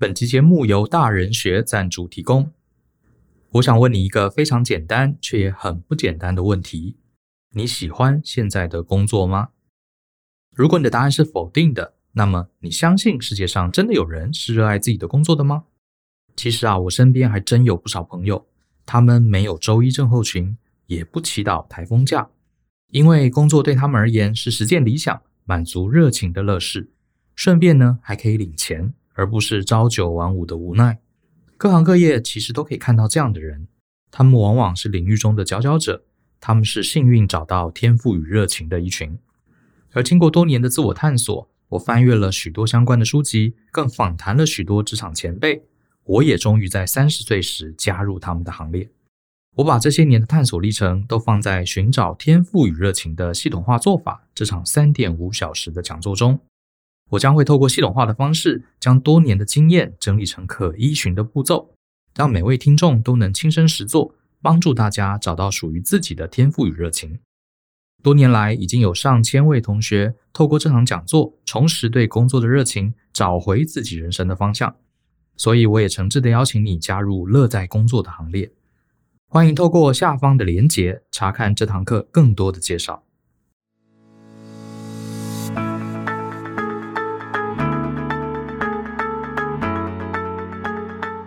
[0.00, 2.52] 本期节目由大人学赞助提供。
[3.54, 6.94] 我想问你一个非常简单却也很不简单的问题：
[7.50, 9.48] 你喜欢现在的工作吗？
[10.54, 15.64] 如果你的答案是否定的，那么你相信世界上真的有人是热爱自己的工作的吗？
[16.36, 18.46] 其实啊，我身边还真有不少朋友，
[18.86, 20.56] 他们没有周一症候群，
[20.86, 22.30] 也不祈祷台风假，
[22.92, 26.92] 因为工作对他们而言是实践理想、满足热情的乐事，
[27.34, 28.94] 顺便呢还可以领钱。
[29.18, 31.00] 而不是朝九晚五的无奈。
[31.56, 33.66] 各行各业其实都可以看到这样的人，
[34.12, 36.04] 他们往往是领域中的佼佼者，
[36.40, 39.18] 他们是幸运找到天赋与热情的一群。
[39.92, 45.64] 而经过多年的自我探索，我翻阅了许多相关的书籍，更访谈了许多职场前辈，
[46.04, 48.88] 我也终于在三十岁时加入他们的行列。
[49.56, 56.38] 我把这些年的探索历程都放在《寻找天赋与热情的系统化做法》这场三点五小时的讲座中。
[57.10, 61.74] 我将会透过系统化的方式，将多年的经验整理成可依循的步骤，
[62.14, 67.18] 让每位听众都能亲身实作，帮助大家找到属于自己的天赋与热情。
[68.02, 74.76] 多年来，已经有上千位同学透过这场讲座，重拾对工作的热情，找回自己人生的方向。
[75.36, 78.52] 所以，我也诚挚地邀请你加入乐在工作的行列。
[79.26, 83.02] 欢迎透过下方的连结，查看这堂课更多的介绍。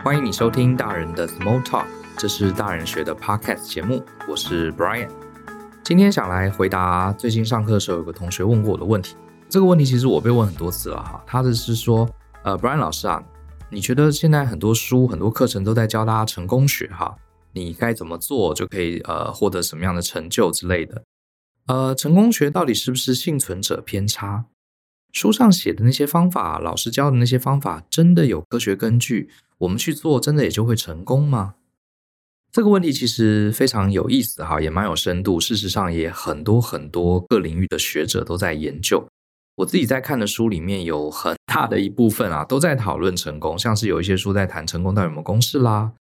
[0.03, 1.85] 欢迎你收听大人的 Small Talk，
[2.17, 5.07] 这是大人学的 Podcast 节目，我是 Brian。
[5.83, 9.15] 今天想来回答最近上课的时候有个同学问过我的问题。
[9.47, 11.23] 这个问题其实我被问很多次了哈。
[11.27, 12.09] 他的是说，
[12.41, 13.23] 呃，Brian 老师啊，
[13.69, 17.15] 你觉得现在很多书、很多课程都在教大家成功学哈，
[17.53, 21.03] 你该怎么做就可以呃获得什么样的成就之类的？
[21.67, 24.45] 呃，成功学到底是不是幸存者偏差？
[25.13, 29.29] 书上写的那些方法，老师教的那些方法，真的有科学根据？
[29.61, 31.55] 我们去做，真的也就会成功吗？
[32.51, 35.39] 这个问题其实非常有意思哈，也蛮有深度。
[35.39, 39.07] 事实上，也很多很多各领域的学者都在研究。
[39.57, 43.57] 我自己在看的书里面，有很大的一部分啊，都在讨论成功。
[43.57, 45.93] 像是有一些书在谈成功到底有没有公式啦，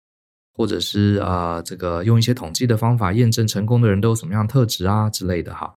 [0.54, 5.74] 或者是啊、呃，这个用一些统计的方法验证成功的人都有什么样的特质啊之类的哈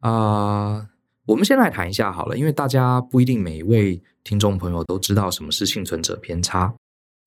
[0.00, 0.86] 啊。
[1.26, 6.74] 我们先来谈一下好了，因为大家不一定每一位听众朋友都知道什么是幸存者偏差。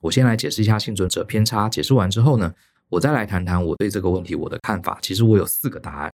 [0.01, 2.53] 我先来解释一下幸存者偏差，解释完之后呢，
[2.89, 4.97] 我再来谈谈我对这个问题我的看法。
[5.01, 6.11] 其实我有四个答案。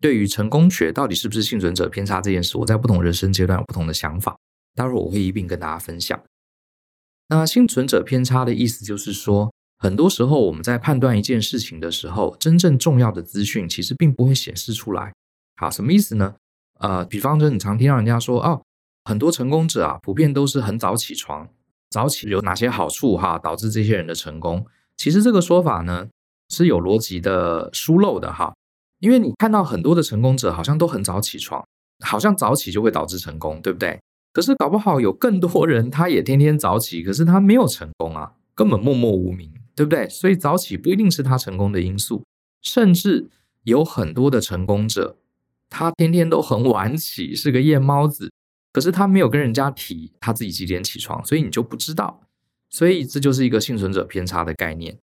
[0.00, 4.36] 对于成功学到底是不是幸存者偏差这件事，我在不同人生阶段有不同的想法。
[4.74, 6.20] 待会儿我会一并跟大家分享。
[7.28, 15.14] 那幸存者偏差的意思就是说，很多时候我们在判断一件事情的时候，真正重要的资讯其实并不会显示出来。
[15.56, 16.34] 好，什么意思呢？
[16.80, 18.62] 呃，比方说，你常听到人家说，哦，
[19.04, 21.48] 很多成功者啊，普遍都是很早起床。
[21.94, 24.66] 早起有哪些好处哈，导致这些人的成功？
[24.96, 26.08] 其实这个说法呢，
[26.48, 28.52] 是有逻辑的疏漏的哈。
[28.98, 31.64] 因为你看到很多的成功者好像都很早起床，
[32.04, 34.00] 好像早起就会导致成功，对不对？
[34.32, 40.08] 可是搞不好有更多人他也天天早起，可是他没有成功啊，根本默默无名，对不对？
[40.08, 42.24] 所以早起不一定是他成功的因素，
[42.60, 43.30] 甚至
[43.62, 45.16] 有很多的成功者。
[45.70, 48.32] 他天天都很晚起，是个夜猫子，
[48.74, 52.22] 可是他没有跟人家提他自己几点起床，所以你就不知道。
[52.68, 54.98] 所以这就是一个幸存者偏差的概念。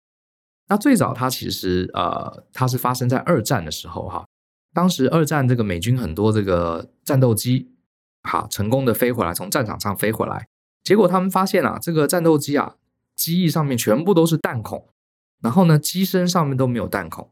[0.66, 4.26] 那最早它其实呃，它是发生在二战的时候哈。
[4.74, 7.70] 当时二战这个美军很多这个战斗机，
[8.22, 10.48] 哈成功的飞回来，从战场上飞回来，
[10.82, 12.74] 结果他们发现啊，这个战斗机啊，
[13.14, 14.88] 机翼上面全部都是弹孔，
[15.40, 17.30] 然后呢，机身上面都没有弹孔。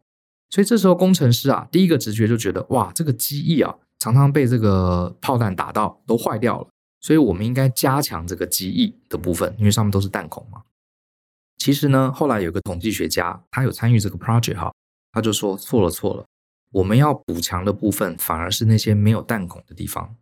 [0.50, 6.68] 所以这时候工程师啊，第一个直觉就觉得哇，这个机翼啊，常常被这个炮弹打到，都坏掉了。
[7.00, 10.62] 所以我们应该加强这个机翼的部分，因为上面都是弹孔嘛。
[11.56, 14.72] 其实呢，后来有个统计学家，他有参与这个 project 哈，
[15.12, 16.24] 他就说错了错了，
[16.72, 20.16] 我们要补强的部分反而是那些没有弹孔的地方。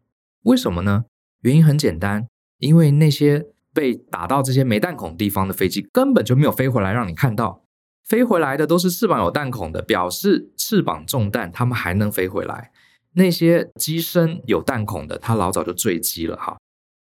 [0.45, 1.05] 为什么呢？
[1.43, 2.27] 原因很简单，
[2.59, 7.63] 因为那些被打到这些没弹孔地方的飞机根本就没有飞回来让你看到。
[8.05, 12.71] 飞回来的都是翅膀有弹孔的，表示翅膀中弹，它们还能飞回来。
[13.17, 16.59] 那些机身有弹孔的，它老早就坠机了哈。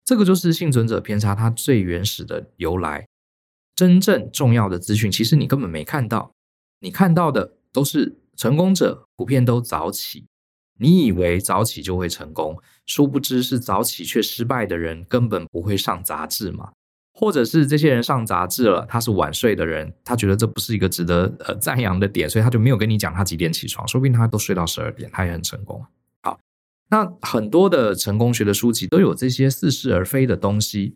[0.03, 3.07] 这个就是幸存者偏差它最原始的由来。
[3.77, 6.33] 真正重要的资讯，其实你根本没看到，
[6.81, 10.27] 你看到的都是成功者普遍都早起，
[10.79, 16.73] 你以为早起就会成功，殊不知是早起却失败的人根本不会上杂志嘛。
[17.21, 25.85] 或者是这些人上杂志了，他是晚睡的人，他觉得这不是一个值得呃赞扬的点，所以他就没有跟你讲他几点起床，说不定他都睡到十二点，他也很成功。
[26.23, 26.41] 好，
[26.89, 30.95] 那很多的成功学的书籍都有这些似是而非的东西，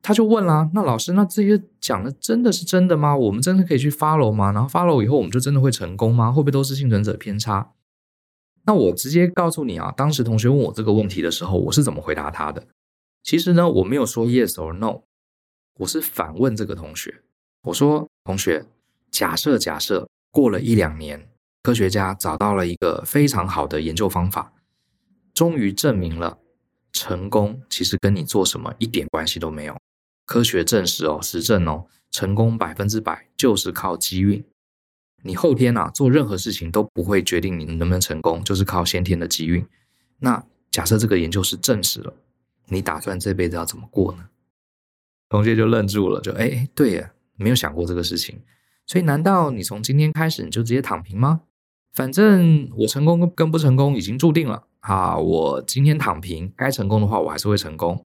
[0.00, 3.14] 他就问啦，那老师，那这些讲的真的是真的吗？
[3.14, 4.52] 我们真的可以去 follow 吗？
[4.52, 6.32] 然后 follow 以后，我们就真的会成功吗？
[6.32, 7.72] 会不会都是幸存者偏差？
[8.64, 12.66] 那我直接告诉你啊，当时同学问我这个问题的时候，我是怎么回答他的？
[13.22, 15.02] 其实呢，我没有说 yes or no，
[15.78, 17.22] 我是反问这个同学，
[17.64, 18.64] 我说，同学，
[19.10, 21.28] 假设假设过了一两年，
[21.62, 24.54] 科学家找到了一个非常好的研究方法，
[25.34, 26.38] 终于证明了
[26.92, 29.76] 成功其实跟你做什么一点关系都没有。
[30.24, 34.42] 科学证实哦，实证哦，成功百分之百就是靠机运。
[35.22, 39.66] 你后天啊做任何事情都不会决定你能不能成功，就是靠先天的机运。
[40.20, 42.14] 那假设这个研究是证实了，
[42.68, 44.30] 你打算这辈子要怎么过呢？
[45.28, 48.40] 同学就愣住了，就哎，对呀，没有想过这个事情。
[48.86, 51.42] 所以难道你从今天开始你就直接躺平吗？
[51.92, 55.16] 反正我成功跟不成功已经注定了啊！
[55.16, 58.04] 我今天躺平，该成功的话我还是会成功。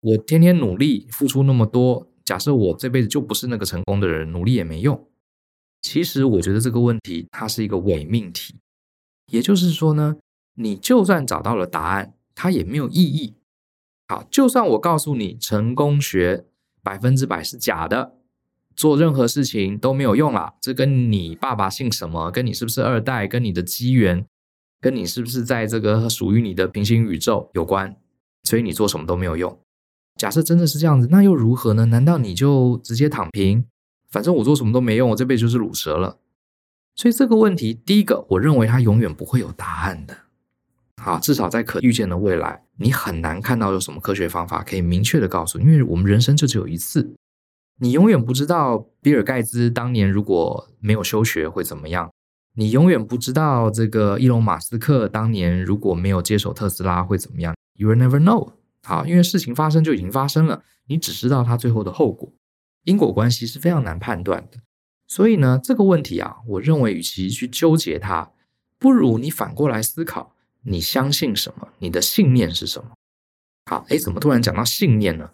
[0.00, 5.08] 我天天努力付出那么多，假设我这辈子就不是那个成功的人，努力也没用。
[5.82, 8.54] 其实我觉得这个问题它是一个伪命题，
[9.26, 10.16] 也就是说呢，
[10.54, 13.34] 你就算找到了答案，它也没有意义。
[14.06, 16.46] 好，就算我告诉你成功学
[16.84, 18.12] 百分之百是假的，
[18.76, 20.54] 做任何事情都没有用啦。
[20.60, 24.24] 这跟你爸爸姓什么，跟你是不是二代，跟你的机缘，
[24.80, 27.96] 跟你是不是在这个属于你的平行宇宙有关，
[28.42, 29.58] 所以你做什么都没有用。
[30.16, 31.86] 假设真的是这样子，那又如何呢？
[31.86, 33.66] 难道你就直接躺平？
[34.10, 36.18] 反正我做什么都没用，我这辈子就是鲁蛇了。
[36.94, 40.16] 所以这个问题，第一个，我认为它永远不会有答案的。
[41.02, 47.14] 好，至少在可预见的未来，你很难看到有什么科学方法可以明确的告诉，因为我们人生就只有一次，
[47.78, 52.10] 你永远不知道比尔盖茨当年如果没有休学会怎么样，
[52.56, 58.52] 你永远不知道这个伊隆马斯克当年如果没有接手特斯拉会怎么样 you'll never know。
[58.82, 62.32] 好，因为事情发生就已经发生了，你只知道它最后的后果，
[62.84, 64.58] 因果关系是非常难判断的。
[65.06, 68.32] 所以呢，这个问题啊，我认为与其去纠结它，
[68.78, 70.33] 不如你反过来思考，
[70.64, 71.68] 你相信什么？
[71.78, 72.90] 你的信念是什么？
[73.70, 75.30] 好，诶，怎么突然讲到信念呢？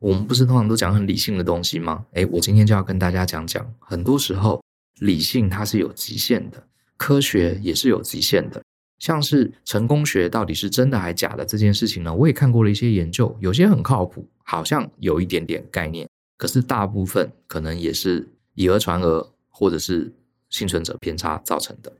[0.00, 2.04] 我们不是通常都讲很理性的东西吗？
[2.12, 4.62] 诶，我今天就要跟大家讲讲，很多时候
[5.00, 8.60] 理性它是有极限的，科学也是有极限的。
[8.98, 12.14] 像是成功学到底是真的还假的这件事情呢？
[12.14, 20.12] 我也看过了一些研究，有些很靠谱，好像有一点点概念，可是大部分可能也是以讹传讹，或者是
[20.50, 21.92] 幸存者偏差造成的。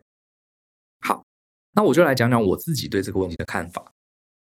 [1.74, 3.92] 那我就来讲讲我自己对这个问题的看法。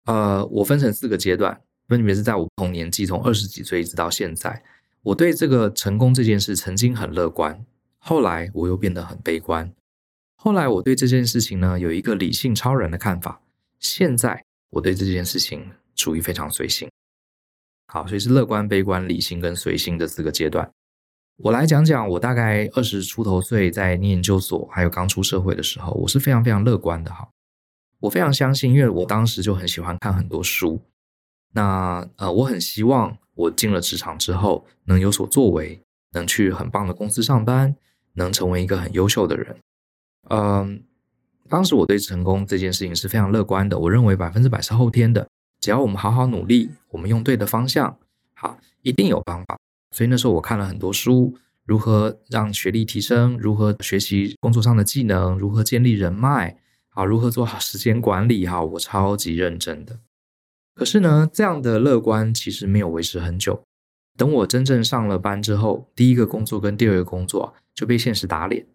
[0.05, 4.61] 呃，我分成四个阶段，分别是在我不同年纪，从二十几岁一直到现在，
[5.01, 7.65] 我对这个成功这件事曾经很乐观，
[7.97, 9.73] 后来我又变得很悲观。
[10.35, 13.41] 后来我对这件事情呢，有一个理性超然的看法。
[13.79, 16.89] 现在我对这件事情处于非常随性。
[17.87, 20.69] 好，所以是乐观、悲观、理性跟随性的四个阶段。
[21.37, 27.11] 我来讲讲我大概二十出头岁在念研究所，还有刚出社会的时候，我是非常非常乐观的。
[27.11, 27.27] 哈，
[27.99, 30.79] 我非常相信，因为我当时就很喜欢看很多书。
[31.53, 35.81] 那呃，我很希望我进了职场之后能有所作为，
[36.11, 37.75] 能去很棒的公司上班，
[38.13, 39.57] 能成为一个很优秀的人。
[40.29, 40.83] 嗯，
[41.49, 43.77] 当时我对成功这件事情是非常乐观的。
[43.77, 45.27] 我认为百分之百是后天的，
[45.59, 47.97] 只要我们好好努力，我们用对的方向，
[48.35, 49.57] 好，一定有方法。
[49.93, 51.33] 所以那时候我看了很多书，
[51.65, 56.57] 如何让学历提升，如何学习工作上的技能，如何建立人脉，
[56.89, 59.99] 啊，如何做好时间管理，哈，我超级认真的。
[60.75, 63.63] 可是呢，这样的乐观其实没有维持很久。
[64.17, 68.65] 等我真正上了班之后，第一个工作跟第二个工作就被现实打脸。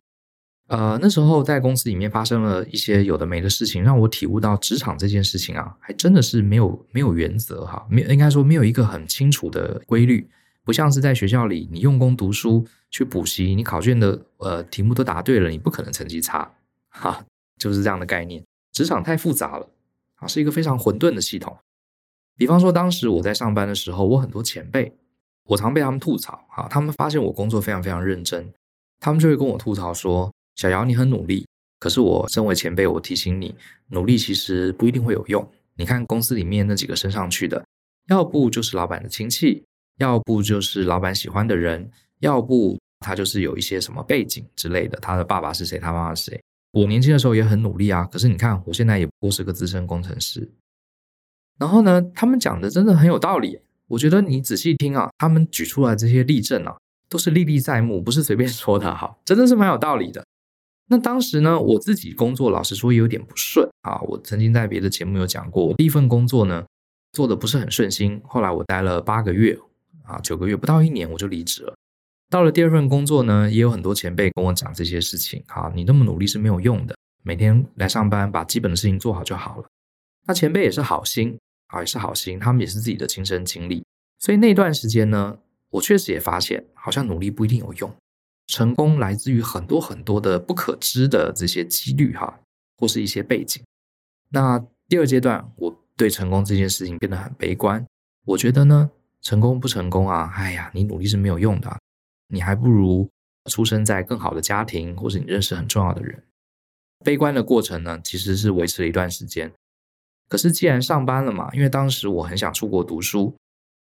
[0.68, 10.28] 呃，那时候在公司里面发生了一些有的没的事情，让我体悟到职场这件事情啊，还真的是没有没有原则哈，没应该说没有一个很清楚的规律，
[10.68, 16.52] 不像是在学校里，你用功读书去补习，你考卷的呃题目都答对了，你不可能成绩差，
[16.92, 17.25] 哈，
[17.56, 18.44] 就是这样的概念。
[18.70, 19.66] 职场太复杂了，
[20.16, 21.56] 啊，是一个非常混沌的系统。
[22.37, 24.94] 比方说，当时我在上班的时候，我很多前辈，
[25.44, 28.52] 我常被他们吐槽，哈，他们发现我工作非常非常认真，
[29.00, 30.30] 他们就会跟我吐槽说。
[30.54, 31.46] 小姚，你很努力，
[31.78, 33.54] 可是我身为前辈，我提醒你，
[33.87, 35.50] 努力其实不一定会有用。
[35.76, 37.64] 你看公司里面那几个升上去的，
[38.08, 39.64] 要不就是老板的亲戚，
[39.99, 41.90] 要不就是老板喜欢的人，
[42.21, 44.99] 要不他就是有一些什么背景之类的。
[45.00, 45.78] 他的爸爸是谁？
[45.78, 46.43] 他妈妈是谁？
[46.73, 50.50] 我年轻的时候也很努力啊，可是你看我现在也不过是个资深工程师。
[51.59, 53.61] 然后呢，他们讲的真的很有道理。
[53.88, 56.76] 我觉得你仔细听啊，他们举出来这些例证啊，
[57.09, 60.25] 都是历历在目，不是随便说的哈，真的是蛮有道理的。
[60.90, 64.00] 那当时呢，我自己工作老实说有点不顺啊。
[64.02, 66.64] 我曾经在别的节目有讲过，我第一份工作呢
[67.12, 68.21] 做的不是很顺心。
[68.25, 69.59] 后来我待了八个月
[70.08, 71.74] 啊，九个月不到一年我就离职了。
[72.30, 75.42] 到了第二份工作呢，也有很多前辈跟我讲这些事情。
[75.46, 79.64] 好，你那么努力是没有用的，每天来上班把基本的事情做好就好了。
[80.26, 81.38] 那前辈也是好心
[81.68, 83.84] 啊，也是好心，他们也是自己的亲身经历。
[84.18, 85.38] 所以那段时间呢，
[85.70, 87.90] 我确实也发现，好像努力不一定有用。
[88.46, 92.40] 成功来自于很多很多的不可知的这些几率哈，
[92.76, 93.62] 或是一些背景。
[94.30, 97.86] 那第二阶段，我对成功这件事情变得很悲观。
[98.24, 98.90] 我觉得呢，
[99.28, 101.78] 成功不成功啊，哎呀，你努力是没有用的，
[102.28, 103.11] 你还不如
[103.50, 106.25] 出生在更好的家庭，或是你认识很重要的人。
[107.04, 109.52] 悲观的过程呢，其实是维持了一段时间。
[110.30, 113.37] 可是既然上班了嘛，因为当时我很想出国读书，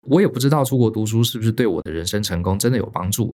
[0.03, 3.33] 我也不知道出国读书是不是对我的人生成功真的有帮助。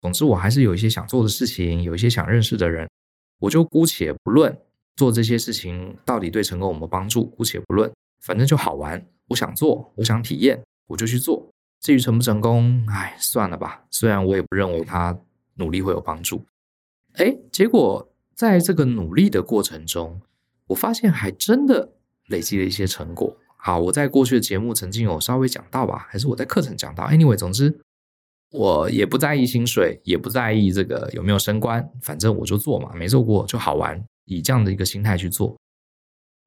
[0.00, 2.90] 总之，我还是有一些想做的事情，有一些想认识的人，
[3.38, 4.58] 我就姑且不论
[4.96, 7.88] 做这些事情到底对成功有没有帮助，姑且不论，
[8.24, 9.06] 反正就好玩。
[9.28, 11.48] 我想做，我想体验，我就去做。
[11.80, 13.84] 至于成不成功，哎，算了吧。
[13.90, 15.18] 虽然我也不认为他
[15.54, 16.44] 努力会有帮助，
[17.14, 20.20] 哎，结果在这个努力的过程中，
[20.68, 21.92] 我发现还真的
[22.28, 23.36] 累积了一些成果。
[23.56, 27.04] 好，我在过去的节目曾经有稍微讲到吧，还是我在课程讲到。
[27.08, 27.78] Anyway，总之。
[28.52, 35.56] 我也不在意薪水，也不在意这个有没有升官，反正我就做嘛，没做过就好玩，以这样的一个心态去做。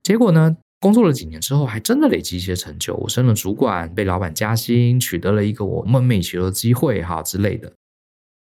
[0.01, 2.95] 结果呢，工作了几年之后，还真的累积一些成就。
[2.95, 7.73] 我升了主管，被老板加薪，取得了一个我梦寐以求的机会，哈之类的。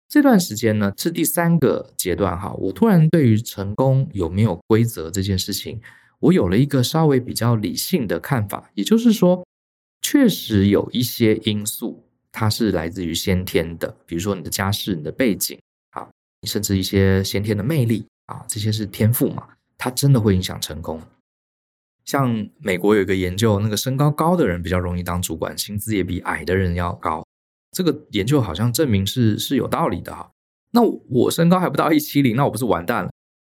[0.08, 5.82] 这段时间呢，是第三个阶段，哈，我突然对于成功有没有规则这件事情，
[6.20, 8.70] 我有了一个稍微比较理性的看法。
[8.75, 9.46] 也就是说，
[10.01, 12.03] 确实有一些因素。
[12.29, 15.58] 它是来自于先天的，比如说你的家世、你的背景
[15.89, 16.08] 啊，
[16.44, 21.01] 甚至一些先天的魅力啊，这些是天赋嘛，它真的会影响成功。
[22.08, 27.24] 像美国有一个研究，那个身高高的人比较容易当主管，薪资也比矮的人要高。
[27.72, 30.32] 这个研究好像证明是是有道理的哈。
[30.72, 33.12] 那我身高还不到一七零，那我不是完蛋了？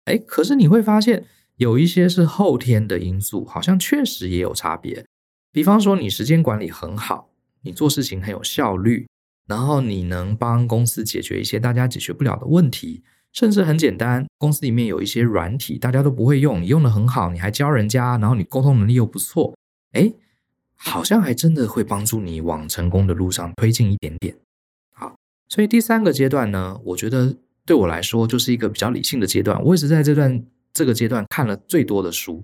[0.05, 5.03] 哎，可是你会发现有一些是后天的因素，好像确实也有差别。
[5.51, 7.29] 比方说你时间管理很好。
[7.63, 9.07] 你做事情很有效率，
[9.47, 19.55] 然后你能帮公司解决一些大家解决不了的问题，甚至很简单，公司里面有一些软体大家都不会用，你用的很好，你还教人家，然后你沟通能力又不错，
[19.93, 20.15] 诶，
[20.75, 24.35] 好像还真的会帮助你往成功的路上推进一点点。
[24.93, 25.15] 好，
[25.49, 29.63] 所以第三个阶段呢，我觉得对我来说就是一个比较理性的阶段。
[29.63, 32.43] 我也是在这段这个阶段看了最多的书，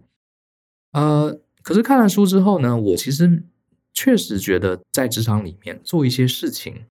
[0.94, 3.44] 呃，可是看了书之后呢，我其实。
[4.00, 6.86] 确实觉得在职场里面做一些事情，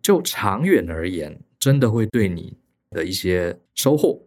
[0.00, 2.56] 就长远而言，真的会对你
[2.96, 4.18] 的一些收获，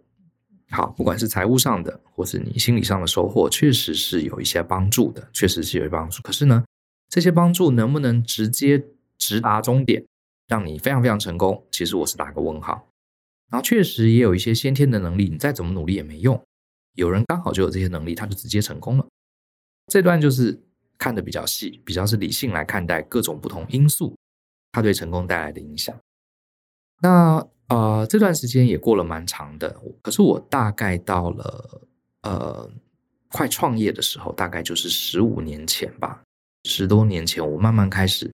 [0.69, 6.21] 好，不管是财务上的，或是你心理上的收获，确实是有一些帮助的，确实是有帮助。
[6.21, 6.63] 可是呢，
[7.09, 8.85] 这些帮助能不能直接
[9.17, 10.05] 直达终点，
[10.47, 11.65] 让你非常非常成功？
[11.71, 12.87] 其实我是打个问号。
[13.49, 16.39] 然后确实也有一些先天的能力，你再怎么努力也没用。
[16.93, 19.05] 有人刚好就有这些能力，他就直接成功了。
[19.87, 20.61] 这段就是。
[20.99, 24.17] 看得比较细，比较是理性来看待各种不同因素，
[24.73, 25.97] 它对成功带来的影响。
[27.01, 31.81] 那呃，这段时间也过了蛮长的，可是我大概到了
[32.23, 32.69] 呃
[33.31, 36.21] 快创业的时候，大概就是十五年前吧，
[36.63, 38.31] 十多年前，我慢慢开始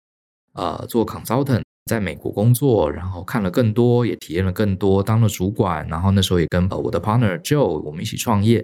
[0.54, 8.64] 呃做 consultant，在美国工作，然后看了更多，也体验了更多，当了主管，然后那时候也跟我的 partner Joe 我们一起创业，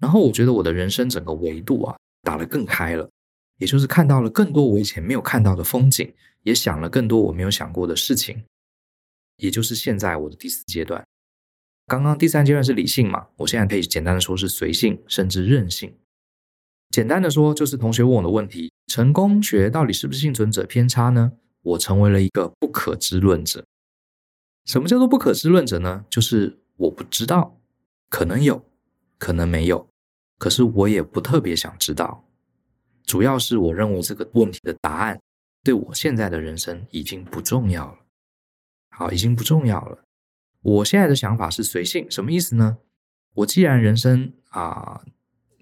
[0.00, 3.08] 然后我觉得我的人生整个维度啊打得更开了。
[3.58, 6.14] 也就是看到了更多我以前没有看到的风景，
[6.44, 8.42] 也想了更多我没有想过的事情，
[9.38, 11.04] 也就是现在我的第四阶段。
[11.86, 15.96] 刚刚第三阶段是理性嘛，我现在可以简单的说是随性，甚至任性。
[16.90, 21.32] 简单的说，就是同学问我的问题：成功学到底是不是幸存者偏差呢？
[21.62, 23.64] 我成为了一个不可知论者。
[24.64, 26.04] 什么叫做不可知论者呢？
[26.10, 27.58] 就是我不知道，
[28.08, 28.64] 可能有，
[29.18, 29.88] 可能没有，
[30.38, 32.24] 可是我也不特别想知道。
[33.04, 35.18] 主要是我认为这个问题的答案
[35.64, 37.98] 对我现在的人生已经不重要了。
[38.98, 40.02] 好，已经不重要了。
[40.60, 42.78] 我现在的想法是随性，什么意思呢？
[43.34, 45.00] 我既然人生啊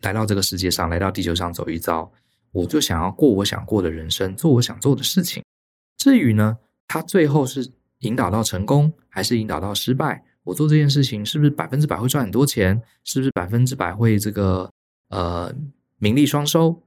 [0.01, 2.11] 来到这个世界上，来到地球上走一遭，
[2.51, 5.45] 我就想要过我想过的人生，做我想做的事情。
[5.99, 6.57] 至于呢，
[6.89, 10.25] 他最后是引导到成功，还是引导到失败？
[10.45, 12.81] 我做这件事情是不是百分之百会赚很多钱？
[13.05, 14.71] 是不是百分之百会这个
[15.11, 15.55] 呃
[15.99, 16.83] 名利双收？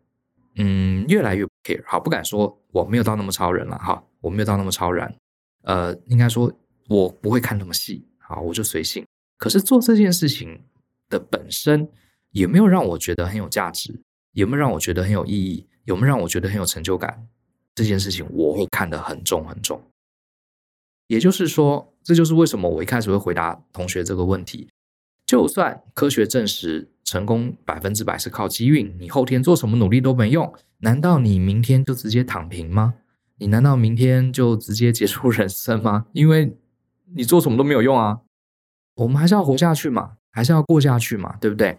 [0.56, 5.14] 嗯，越来越不 care，好，不敢说我没有到那么超人了哈，我没有到那么超然，
[5.64, 6.52] 呃，应该说
[6.88, 9.06] 我不会看那么细，好，我就随性。
[9.38, 10.62] 可是做这件事情
[11.10, 11.88] 的本身
[12.32, 14.02] 有没有让我觉得很有价值？
[14.34, 15.68] 有没有让我觉得很有意义？
[15.86, 17.28] 有没有让我觉得很有成就感？
[17.74, 19.82] 这件事情，我会看得很重很重。
[21.08, 24.70] 也就是说，这就是为什么我一开始会回答同学这个问题。
[25.26, 32.96] 就算科学证实成功百分之百是靠机运，你后天做什么努力都没用，难道你明天就直接躺平吗？
[33.40, 36.06] 你难道明天就直接结束人生吗？
[36.12, 36.56] 因为
[37.16, 38.20] 你做什么都没有用啊！
[38.96, 41.78] 我们还是要活下去嘛，还是要过下去嘛，对不对？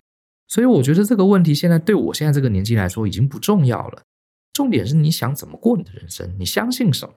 [0.49, 4.03] 所以我觉得这个问题现在对我现在这个年纪来说已经不重要了。
[4.53, 7.15] 重点是你想怎么过你的人生，你相信什么？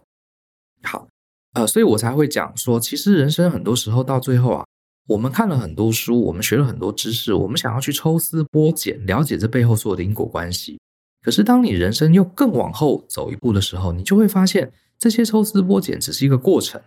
[0.84, 1.08] 好，
[1.54, 4.66] 呃，所以我才会讲说，其实人生很多时候到最后啊，
[5.08, 10.80] 我们看了很多书，我们学了很多知识，我们想要去抽丝剥茧，了解这背后所有的因果关系。
[11.24, 16.82] 可是，当你人生又更往后走一步的时候，你就会发现，这些抽丝剥茧只是一个过程。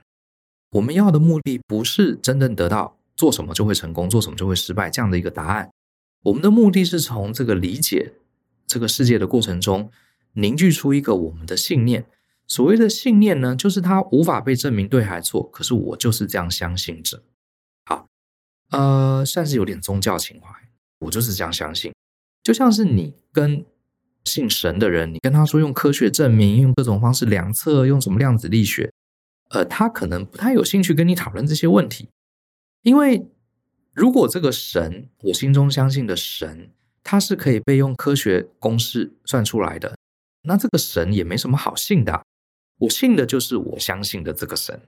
[0.72, 5.70] 我们要的目的不是真正得到做什么就会成功，做什么就会失败这样的一个答案。
[6.24, 8.12] 我们的目的是从这个理解
[8.66, 9.90] 这个世界的过程中，
[10.34, 12.04] 凝聚出一个我们的信念。
[12.46, 17.22] 所谓的信念呢，就是它无法被证明对还错，可是我就是这样相信着。
[17.86, 18.06] 好，
[18.70, 20.48] 呃，算是有点宗教情怀，
[20.98, 21.92] 我就是这样相信。
[22.42, 23.64] 就像是你跟
[24.26, 28.92] 信神的人，你跟他说用科学证明，用各种方式量测，用什么量子力学，
[29.48, 32.08] 呃，他可能不太有兴趣跟你讨论这些问题，
[32.82, 33.26] 因为
[33.94, 36.70] 如果这个神，我心中相信的神，
[37.02, 39.96] 他是可以被用科学公式算出来的，
[40.42, 42.22] 那这个神也没什么好信的。
[42.80, 44.78] 我信的就是我相信的这个神。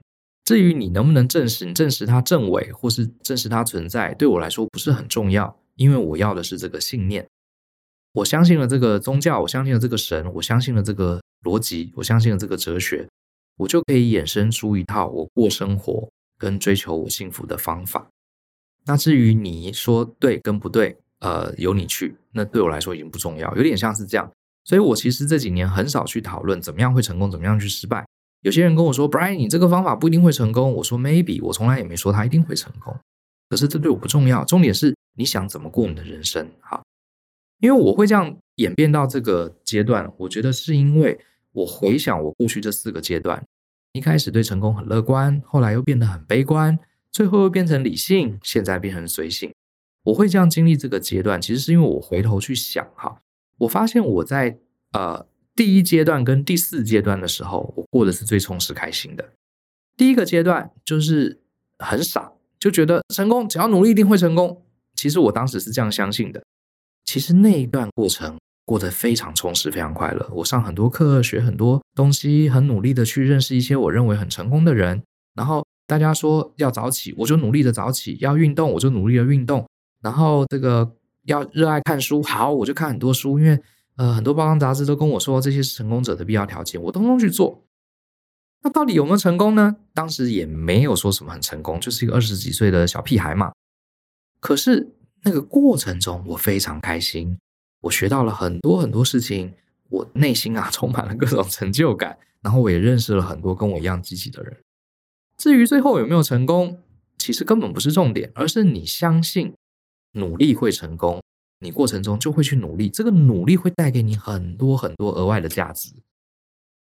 [0.45, 7.27] 至于你能不能证实，你证实他正伪，或是证实他存在，对我来说不是很重要，因为我要的是这个信念。
[8.13, 13.07] 我相信了这个宗教，我相信了这个神，我相信了这个逻辑，我相信了这个哲学，
[13.57, 18.07] 我就可以衍生出一套我过生活跟追求我幸福的方法。
[18.85, 24.31] 那至于你说对跟不对，呃，由你去，那对我来说已经不重要，有点像是这样。
[24.63, 28.05] 所以我其实这几年很少去讨论怎么样会成功，怎么样去失败。
[28.41, 30.73] 有些人跟我说，Brian，你这个方法不一定会成功。
[30.73, 32.97] 我说 Maybe，我从来也没说他一定会成功。
[33.49, 36.81] 可是这对我不重要，重点是你想怎么过你的人生，好。
[37.59, 41.19] 因为我会这样演变到这个阶段，我觉得是因为
[41.51, 43.45] 我回想我过去这四个阶段，
[43.93, 46.79] 一开始对成功很乐观，后来又变得很悲观，
[47.11, 49.53] 最后又变成理性，现在变成随性。
[50.03, 53.21] 我会这样经历这个阶段，其实是因为我回头去想哈，
[53.57, 54.57] 我发现我在
[54.93, 59.33] 呃第一阶段跟第四阶段的时候，我过的是最充实开心的。
[59.97, 61.41] 第一个阶段就是
[61.79, 64.63] 很傻，就觉得成功只要努力一定会成功。
[64.95, 66.41] 其实我当时是这样相信的。
[67.11, 70.29] 其实那一段过程过得非常充实，非常快乐。
[70.31, 75.01] 我上很多课，学很多东西，很努力的去认识一些我认为很成功的人。
[75.33, 79.67] 然后大家说要早起，我就努力的早起；要运动，我就努力的运动。
[80.03, 80.87] 然后这个
[81.23, 83.39] 要热爱看书，好，我就看很多书。
[83.39, 83.59] 因为
[83.95, 87.63] 呃，很多报章杂志都跟我说这些是成功者的必要条件，我通通去做。
[88.61, 89.77] 那到底有没有成功呢？
[89.95, 93.51] 当时也没有说什么很成功，就是一个二十几岁的小屁孩嘛。
[94.39, 94.93] 可是。
[95.23, 97.37] 那个过程中，我非常开心，
[97.81, 99.53] 我学到了很多很多事情，
[99.89, 104.57] 我内心啊 充满了各种成就感，然后我也认识了很多跟我一样积极的人。
[105.37, 106.79] 至于最后有没有成功，
[107.17, 109.53] 其实根本不是重点，而是你相信
[110.13, 111.21] 努力会成功，
[111.59, 115.93] 你过程中就会去努力，这个努力会带给你很多很多额外的价值，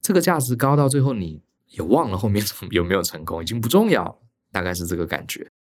[0.01, 5.51] 这个价值高到最后你也忘了后面 有没有成功，已经不重要，大概是这个感觉。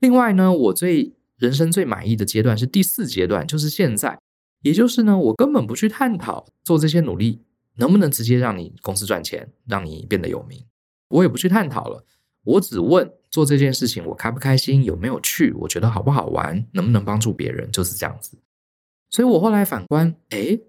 [0.00, 4.18] 另外呢，我最人生最满意的阶段是第四阶段，就是现在，
[4.62, 7.40] 也就是呢，我根本不去探讨做这些努力
[7.76, 10.64] 能不能直接让你公司赚钱，让你变得有名，
[11.08, 12.04] 我也不去探讨了，
[12.42, 18.36] 我只问做这件事情我开不开心，有没有趣，我觉得好不好玩，能不能帮助别人，就是这样子。
[19.10, 20.60] 所以我后来反观，诶，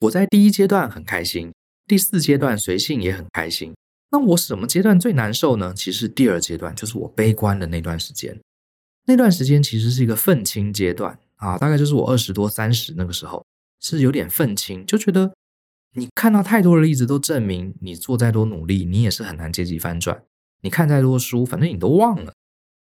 [0.00, 1.52] 我在第一阶段很开心，
[1.86, 3.74] 第四阶段随性也很开心，
[4.10, 5.74] 那我什么阶段最难受呢？
[5.76, 8.40] 其实第二阶段就是我悲观的那段时间。
[9.06, 13.44] 那段时间其实是一个愤青阶段啊，大概就是我二十多三十那个时候，
[13.80, 15.34] 是有点愤青，就觉得
[15.94, 20.22] 你看到太多的例子都证明，你做再多努力，你也是很难阶级翻转。
[20.62, 22.32] 你看再多书，反正你都忘了，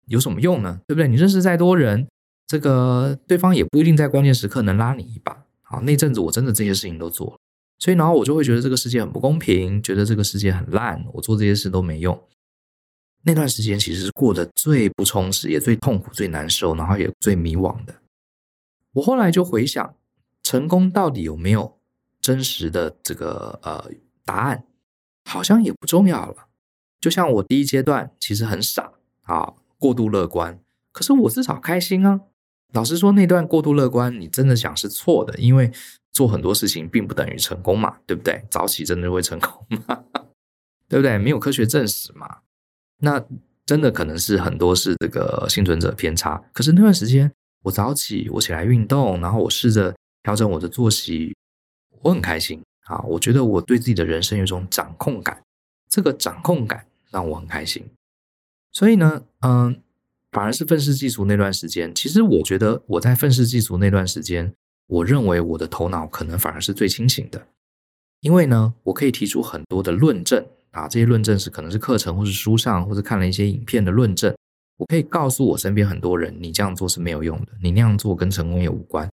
[0.08, 0.80] 有什么用呢？
[0.88, 1.08] 对不对？
[1.08, 2.08] 你认识再多人，
[2.48, 5.46] 这个对方也不一定在关键时刻能拉你一把。
[5.62, 7.38] 好，那阵子我真的这些事情都做了，
[7.78, 12.20] 所以然后我就会觉得这个世界很不公平，觉得这个世界很烂，我做这些事都没用。
[13.28, 17.94] 那段时间其实是过得最不充实，也最痛苦、最难受，然后也最迷惘的。
[18.94, 19.94] 我后来就回想，
[20.42, 21.78] 成功到底有没有
[22.22, 23.92] 真实的这个呃
[24.24, 24.64] 答案？
[25.26, 26.48] 好像也不重要了。
[27.02, 30.58] 就像我第一阶段其实很傻啊，过度乐观，
[30.94, 32.22] 可是我至少开心啊。
[32.72, 35.70] 老实说，那段过度乐观，你真的想是错的，因为
[36.14, 38.46] 做很多事情并不等于成功嘛，对不对？
[38.50, 40.02] 早起真的会成功吗？
[40.88, 41.18] 对不对？
[41.18, 42.38] 没有科学证实嘛。
[43.00, 43.24] 那
[43.66, 46.42] 真的可能是很多是这个幸存者偏差。
[46.54, 47.32] 可是那段时间，
[47.64, 51.36] 我早起，我起来运动，然后我试着调整我的作息，
[52.02, 53.00] 我很开心啊！
[53.02, 55.44] 我觉得我对自己的人生有一种掌控感，
[55.90, 57.86] 这个掌控感让我很开心。
[58.72, 59.82] 所以呢，嗯，
[60.32, 64.54] 反而是愤世嫉俗那段时间，其实我觉得我在愤世嫉俗那段时间，
[64.88, 67.48] 我认为我的头脑可能反而是最清醒的，
[68.22, 70.46] 因为呢，我可以提出很多的论证。
[70.78, 74.34] 啊，这些论证是可能是课程，或是书上，或者看了一些影片的论证。
[74.78, 79.10] 我可以告诉我身边很多人，你这样做是没有用的，你那样做跟成功也无关。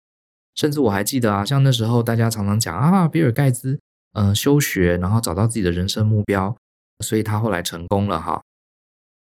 [0.55, 3.79] 甚至我还记得啊，像那时候大家常常讲啊，比尔盖茨，
[4.11, 6.55] 嗯、休学，然后找到自己的人生目标，
[6.99, 8.41] 所以他后来成功了哈。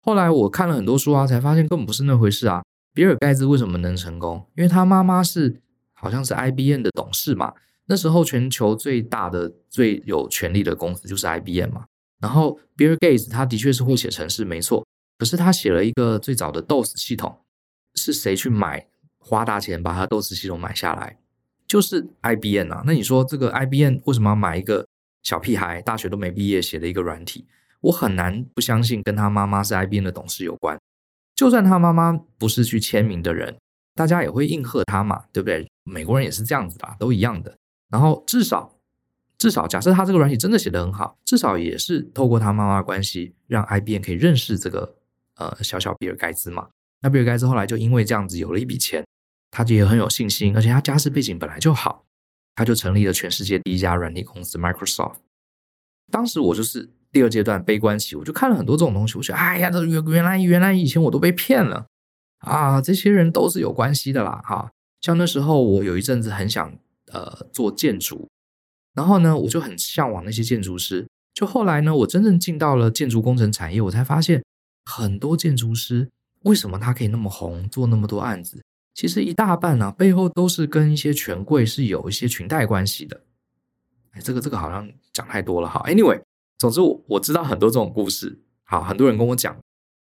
[0.03, 2.63] 后来我看了很多书啊，才发现根本不是那回事啊。
[2.93, 4.45] 比尔盖茨为什么能成功？
[4.57, 7.55] 因为他妈妈是好像是 IBM 的董事嘛。
[7.87, 11.85] 那时候全球最大的、最有权力的公司就是 IBM 嘛。
[12.23, 14.87] 然后，Bill Gates 他的确是会写程式，没错。
[15.19, 17.41] 可是他写了一个最早的 DOS 系统，
[17.97, 18.87] 是谁去买
[19.19, 21.19] 花大钱把他 DOS 系统买下来？
[21.67, 22.85] 就是 IBM 啊。
[22.87, 24.87] 那你说这个 IBM 为什么要买一个
[25.25, 27.45] 小屁孩，大学都没毕业写的一个软体？
[27.81, 30.79] 我很难不相信跟他妈妈是 IBM 的董事有关。
[31.35, 33.59] 就算他妈妈不是去签名的人，
[33.97, 35.69] 大家也会应和他嘛，对不对？
[35.83, 37.57] 美国人也是这样子吧，都一样的。
[37.91, 38.79] 然后至少。
[39.43, 44.95] 至少，假设他这个软体真的写得很好，至少也是透过他妈妈的关系，让 IBM 可以认识这个
[45.35, 46.69] 呃小小比尔盖茨嘛。
[47.01, 49.05] 那比尔盖茨后来就因为这样子有了一笔钱，
[49.51, 52.05] 他就也很有信心，而且他家世背景本来就好，
[52.55, 55.17] 他就成立了全世界第一家软体公司 Microsoft。
[56.13, 61.85] 当时我就是第二阶段悲观期，我就看了很多这种东西，我觉得哎呀，这原原来原来以前我都被骗了
[62.39, 64.71] 啊，这些人都是有关系的啦哈。
[65.01, 66.73] 像那时候我有一阵子很想
[67.11, 68.29] 呃做建筑。
[68.95, 71.07] 然后呢，我就很向往那些建筑师。
[71.33, 74.45] 就后来呢，我真正进到了建筑工程产业，我才发现
[74.85, 76.11] 很多建筑师
[76.43, 78.63] 为什么他可以那么红，做那么多案子？
[78.95, 83.23] 其实一大半呢、啊，背后都是跟一些权贵是有一些裙带关系的。
[84.11, 85.83] 哎，这个这个好像讲太多了哈。
[85.87, 86.21] Anyway，
[86.59, 88.43] 总之我我知道很多这种故事。
[88.65, 89.57] 好，很多人跟我讲，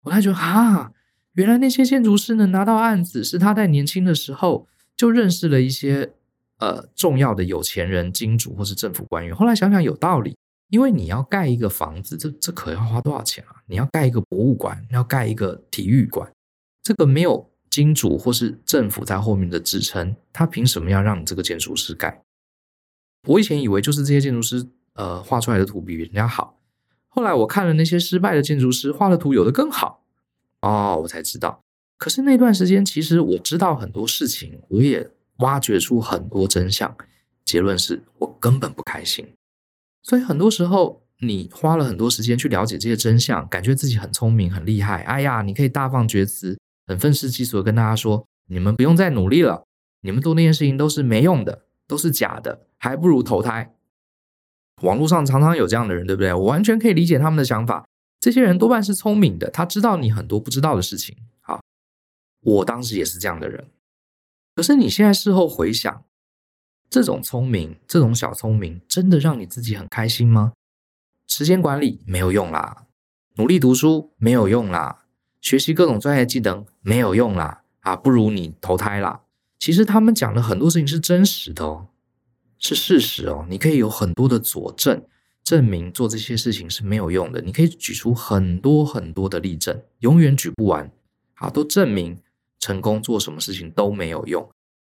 [0.03, 0.93] 我才觉得啊，
[1.33, 6.13] 原来那些建筑师能拿到案子，是他在年轻的时候就认识了一些。
[6.59, 10.35] 呃，重要的有钱人、金主或是政府官员，后来想想有道理，
[10.69, 13.63] 因为你要盖一个房子，这这可要花多少钱啊？
[13.65, 16.29] 你要盖一个博物馆，要盖一个体育馆，
[16.83, 22.21] 这个没有金主或是政府在后面的支撑，他凭什么要让你这个建筑师盖？
[23.25, 26.59] 我以前以为就是这些建筑师，呃，画出来的图比人家好，
[27.07, 30.03] 后来我看了那些失败的建筑师画的图，有的更好，
[30.59, 31.61] 哦，我才知道。
[31.97, 35.09] 可是那段时间，其实我知道很多事情，我也。
[35.39, 36.95] 挖掘出很多真相，
[37.43, 39.27] 结论是我根本不开心。
[40.01, 45.03] 所以很多时候，你花了很多时间去了解这些真相，感觉自己很聪明、很厉害。
[45.03, 49.65] 哎呀，你可以大放厥词，很愤世嫉俗的跟大家说：“你们不用再努力了，
[50.01, 53.75] 你们做那件事情都是没用的，都是假的，还不如投胎。”
[54.83, 56.33] 网络上常常有这样的人，对不对？
[56.33, 57.85] 我完全可以理解他们的想法。
[58.21, 61.17] 这些人多半是聪明的，他知道你很多不知道的事情。
[61.41, 61.61] 好，
[62.41, 63.67] 我当时也是这样的人。
[64.59, 66.03] 可是你现在事后回想，
[66.89, 70.51] 这种聪明，这种小聪明，真的让你自己很开心吗？
[71.27, 72.87] 时间管理没有用啦，
[73.37, 75.05] 努力读书没有用啦，
[75.39, 79.21] 学习各种专业技能没有用啦，啊，不如你投胎啦。
[79.57, 81.87] 其实他们讲的很多事情是真实的哦，
[82.57, 83.45] 是事实哦。
[83.49, 85.01] 你可以有很多的佐证，
[85.41, 87.39] 证明做这些事情是没有用的。
[87.39, 90.91] 你可以举出很多很多的例证，永远举不完，
[91.35, 92.17] 啊，都证明。
[92.59, 94.49] 成功做什么事情都没有用，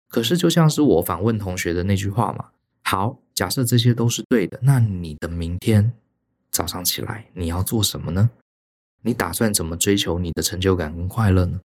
[0.07, 2.49] 可是就像是我反问同学的那句话嘛。
[2.83, 5.91] 好，假设这些都是对的，那你的明天
[6.51, 8.29] 早上起来你要做什么呢？
[9.01, 11.59] 你打算怎么追求你的成就感跟快乐呢？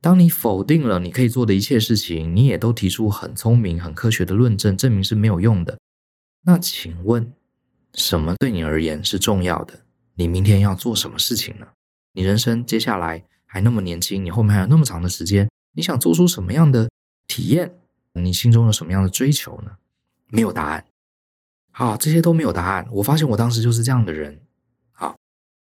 [0.00, 5.78] 当你否定了你可以做的一切事情，你也都提出很聪明、很科学的论证，证明是没有用的。
[6.42, 7.32] 那请问，
[7.94, 9.80] 什么对你而言是重要的？
[10.14, 11.66] 你明天要做什么事情呢？
[12.12, 13.24] 你人生接下来？
[13.50, 16.90] 还那么年轻，你后面还有那么长的时间，你想做出什么样的
[17.26, 17.74] 体验？
[18.12, 19.78] 你心中有什么样的追求呢？
[20.28, 20.84] 没有答案。
[21.70, 22.86] 好，这些都没有答案。
[22.92, 24.38] 我发现我当时就是这样的人。
[24.92, 25.16] 好，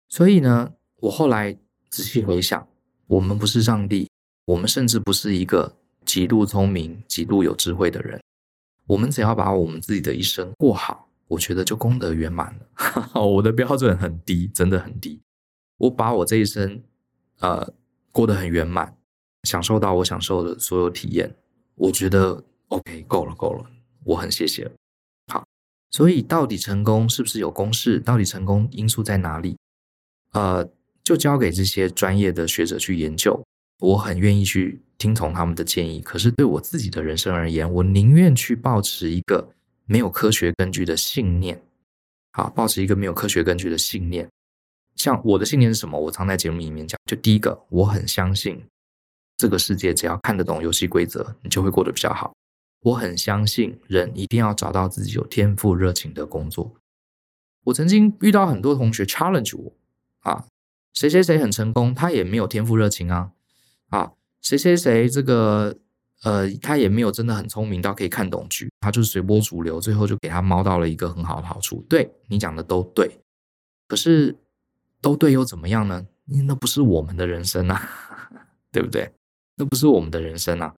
[0.09, 1.57] 所以呢，我后来
[1.89, 2.67] 仔细回想，
[3.07, 4.11] 我们不是上帝，
[4.47, 8.21] 我们甚至不是一个极度聪明、极度有智慧的人。
[8.87, 13.11] 我们只要把我们自己的一生过好，我觉得就功德圆满了。
[13.23, 15.21] 我的标准很低，真的很低。
[15.77, 16.83] 我把我这一生。
[17.41, 17.73] 呃，
[18.13, 18.97] 过得很圆满，
[19.43, 21.35] 享受到我享受的所有体验，
[21.75, 23.65] 我觉得 OK，够了，够了，
[24.05, 24.71] 我很谢谢。
[25.33, 25.45] 好
[25.91, 28.01] 所以到底成功是不是有公式？
[28.01, 29.57] 到底成功因素在哪里？
[30.33, 30.69] 呃，
[31.03, 33.43] 就交给这些专业的学者去研究。
[33.79, 39.47] 我很愿意去听从他们的建议，可是对我自己的人生而言，我宁愿去保持一个
[39.85, 41.61] 没有科学根据的信念。
[42.33, 44.27] 好，保持一个没有科学根据的信念。
[44.97, 45.99] 像我的信念是什么？
[45.99, 48.61] 我常在节目里面讲，就第一个，我很相信
[49.37, 52.33] 这个世界只要看得懂游戏规则，你就会过得比较好。
[52.83, 56.75] 我很相信人一定要找到自己有天赋、热情的工作。
[57.65, 59.73] 我曾经遇到很多同学 challenge 我
[60.21, 60.47] 啊，
[60.95, 63.33] 谁谁谁很成功，他也没有天赋、热情啊。
[63.89, 65.77] 啊，谁谁谁这个
[66.23, 71.85] 呃，他也没有真的很聪明到可以看懂局，他就随波逐流，最后就给他猫到了一个很好的好处。
[71.89, 73.19] 对，你讲的都对，
[73.89, 74.37] 可是
[75.07, 76.05] 都对又怎么样呢？
[76.49, 77.81] 那不是我们的人生啊，
[78.73, 79.13] 对不对？
[79.55, 80.75] 那不是我们的人生啊，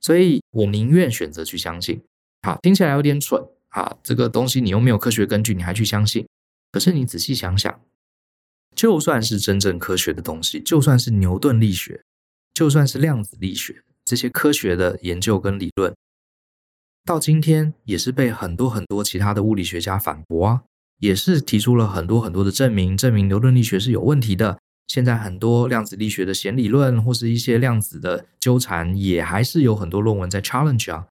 [0.00, 2.00] 所以我宁愿选择去相信。
[2.42, 6.24] 好，听起来有点蠢啊，这个东西你又没有科学根据，你还去相信？
[6.70, 7.80] 可是你仔细想想，
[8.76, 12.04] 就算是真正科学的东西，就算是牛顿力学。
[12.52, 15.92] 就算是量子力学这些科学的研究跟理论，
[17.04, 20.62] 到今天也是被很多很多其他的物理学家反驳啊，
[21.04, 24.58] 也是提出了很多很多的证明，证明牛顿力学是有问题的。
[24.86, 31.06] 现在很多量子力学的弦理论或是一些量子的纠缠，也还是有很多论文在 challenge 啊。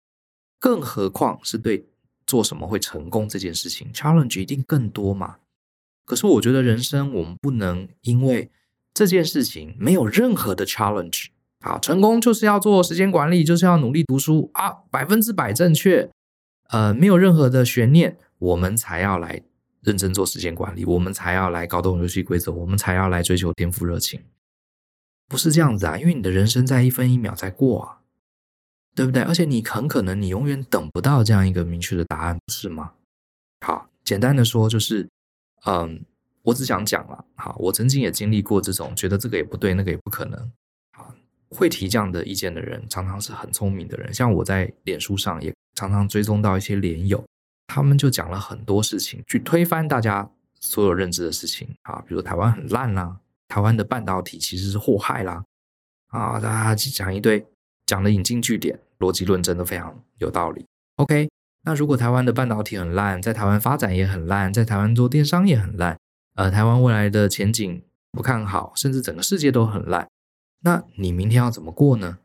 [0.60, 1.86] 更何况是对
[2.26, 5.36] 做什么会成功这件事情 challenge 一定更多嘛。
[6.06, 8.50] 可是我觉得人生我们不能因为
[8.94, 11.28] 这件事情没有任何的 challenge。
[11.62, 16.10] 好，成功就是要做时间管理，就是要努力读书啊，百分之百正确，
[16.70, 19.42] 呃，没有任何的悬念，我们才要来
[19.84, 24.22] 认真做时间管理，我们才要来搞懂游戏规则，我们才要来追求天赋热情，
[25.28, 28.00] 不是这样子啊，因为你的人生在一分一秒在过啊，
[28.96, 29.22] 对不对？
[29.24, 32.94] 而且你很可能你永远等不到这样一个明确的答案，不是吗？
[33.66, 35.10] 好，简单的说就是，
[35.66, 36.04] 嗯，
[36.44, 40.52] 我只想讲了，好，我曾经也经历过这种，觉得这个也不对，那个也不可能。
[41.56, 44.12] 会提这样的意见的人，常常是很聪明的人。
[44.12, 47.24] 像我在脸书上也常常追踪到一些脸友，
[47.68, 55.44] 他们就讲了很多事情，去推翻大家所有认知的事情啊，比如台湾很烂啦，台湾的半导体其实是祸害啦，
[56.08, 57.46] 啊，大家讲一堆，
[57.86, 60.66] 讲的引经据典，逻辑论证都非常有道理。
[60.98, 61.30] OK，
[61.64, 65.98] 那如果台湾的半导体很烂，在台湾发展也很烂，在台湾做电商也很烂，
[66.36, 70.08] 呃，台湾未来的前景不看好，甚至整个世界都很烂。
[70.62, 72.20] 那你明天要怎么过呢？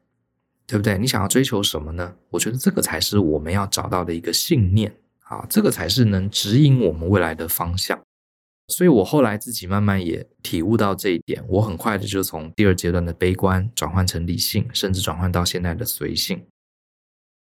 [0.67, 0.99] 对不对？
[0.99, 2.15] 你想要追求什么呢？
[2.29, 4.95] 我觉得这个才是我们要找到的一个信念
[5.29, 7.99] 啊，这个才是能指引我们未来的方向。
[8.69, 16.45] 所以我后来自己慢慢也体悟到这一点，我很快的就从第二阶段的悲观转换成理性，甚至转换到现在的随性。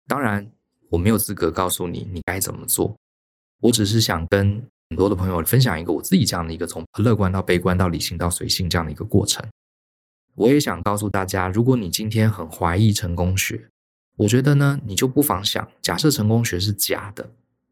[0.07, 0.49] 当然，
[0.91, 2.97] 我没有资格告诉你你该怎么做，
[3.61, 9.45] 我只是想跟很多的朋友分享一个我自己这样的一个从乐观到悲观到理性到随性这样的一个过程。
[10.37, 13.69] 我也想告诉大家，如果你今天很怀疑成功学，
[14.17, 17.29] 我觉得呢，你就不妨想，假设成功学是假的，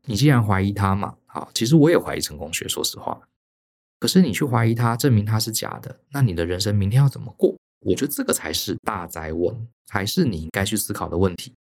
[0.07, 3.21] 你既然怀疑它嘛，好，其实我也怀疑成功学，说实话。
[3.99, 7.55] 可是你去怀疑它，证明它是假的，那你的人生明天要怎么过？
[7.81, 11.53] 我觉得这个才是大哉问，才是你应该去思考的问题。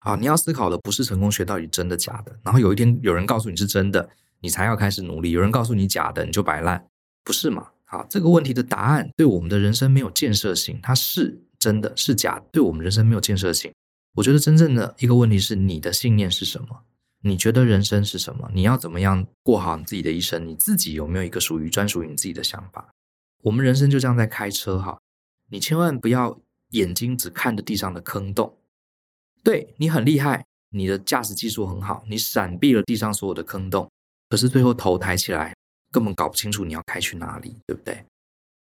[0.00, 6.86] 好，你要思考的不是成功学到底真的假的，然后有一天有人告诉你是真的，你才要开始努力；有人告诉你假的，你就摆烂，
[7.24, 7.68] 不是吗？
[7.84, 13.72] 好，这个问题的答案对我们的人生没有建设性，它是真的是假，对我们人生没有建设性。
[14.14, 16.82] 我觉得真正的一个问题是你的信念是什么？
[17.22, 18.50] 你觉得人生是什么？
[18.52, 20.46] 你要怎么样过好你自己的一生？
[20.46, 22.92] 你自己有没有一个属于专属于你自己的想法？
[23.42, 25.00] 我们人生就像在开车哈，
[25.50, 28.58] 你千万不要眼睛只看着地上的坑洞。
[29.42, 33.90] 对，你很厉害，你的驾驶技术很好，你闪避了地上所有的坑洞，
[34.28, 35.54] 可是最后头抬起来。
[35.92, 38.02] 根本搞不清楚你要开去哪里，对不对？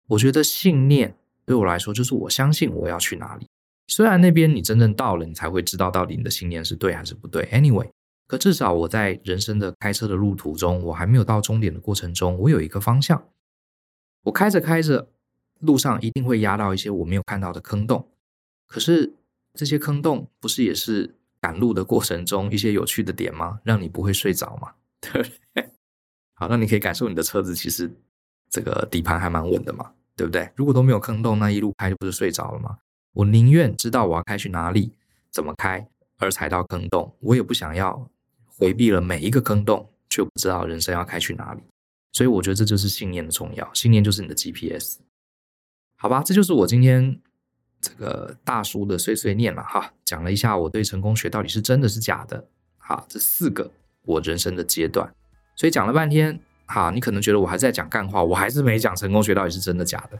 [0.08, 3.46] 我觉得信念对我来说就是我相信我要去哪里。
[3.88, 7.44] 虽然那边你真正到了，你才会知道到底你的信念是对还是不对。
[7.52, 7.90] Anyway，
[8.30, 13.26] 可至少我在人生的开车的路途中，我还没有到终点的过程中，我有一个方向。
[14.22, 15.08] 我开着开着，
[15.58, 18.08] 路上一定会压到一些我没有看到的坑洞。
[18.68, 19.14] 可是
[19.54, 23.58] 这些坑洞不是也是赶路的过程中一些有趣的点吗？
[23.64, 24.74] 让你不会睡着吗？
[25.00, 25.68] 对 不对？
[26.34, 27.90] 好，那你可以感受你的车子其实
[28.48, 30.48] 这个底盘还蛮稳的嘛，对不对？
[30.54, 32.78] 如果都没有坑洞，那一路开就不是睡着了吗？
[33.12, 34.92] 我宁愿知道我要开去哪里，
[35.32, 35.84] 怎么开，
[36.18, 38.08] 而踩到坑洞，我也不想要
[38.60, 41.62] 回避了每一个坑洞，却不知道人生要开去哪里。
[42.12, 44.98] 所以我觉得这就是信念的重要，信念就是你的 GPS。
[45.96, 47.18] 好吧，这就是我今天
[47.80, 52.46] 这个大叔的碎碎念了哈，讲了一下我对成功学到底是真的是假的。
[52.76, 53.70] 好，这四个。
[54.02, 55.12] 我人生的阶段。
[55.54, 60.18] 所以讲了半天，哈，你可能觉得我还在讲干话，我还是没讲成功学到底是真的假的。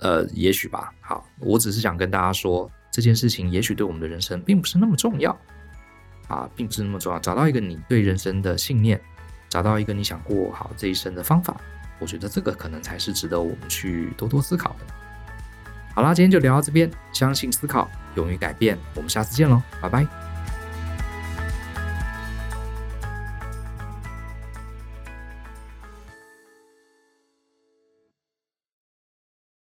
[0.00, 0.92] 呃，也许吧。
[1.00, 5.32] 好，我只是想跟大家说，这件事情也许对我们的人生并不是那么重要
[6.32, 7.18] 啊，并不是那么重要。
[7.18, 8.98] 找到一个你对人生的信念，
[9.50, 11.54] 找到一个你想过好这一生的方法，
[11.98, 14.86] 我觉得这个可能才是值得我们去多多思考的。
[15.94, 16.90] 好啦，今天就聊到这边。
[17.12, 18.78] 相信思考，勇于改变。
[18.94, 20.21] 我们下次见喽，拜拜。